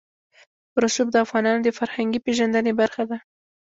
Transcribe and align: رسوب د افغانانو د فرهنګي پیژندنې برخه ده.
رسوب 0.83 1.07
د 1.11 1.15
افغانانو 1.25 1.59
د 1.63 1.69
فرهنګي 1.79 2.19
پیژندنې 2.25 2.71
برخه 2.81 3.03
ده. 3.09 3.17